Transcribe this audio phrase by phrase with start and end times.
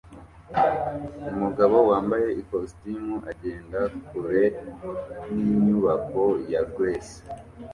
[1.31, 4.43] Umugabo wambaye ikositimu agenda kure
[5.35, 7.17] yinyubako ya GRACE